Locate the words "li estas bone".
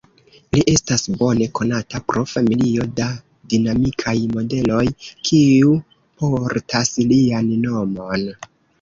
0.55-1.47